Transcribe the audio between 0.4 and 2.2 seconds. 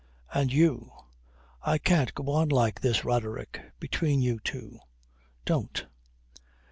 you? I can't